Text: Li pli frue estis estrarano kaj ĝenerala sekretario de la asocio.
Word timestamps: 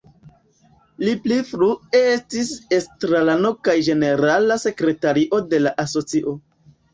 Li 1.01 1.11
pli 1.25 1.35
frue 1.49 1.99
estis 1.99 2.49
estrarano 2.77 3.51
kaj 3.69 3.77
ĝenerala 3.89 4.59
sekretario 4.65 5.43
de 5.53 5.61
la 5.67 5.77
asocio. 5.87 6.35